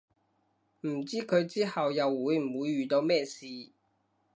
[0.81, 3.45] 唔知佢之後又會唔會遇到咩事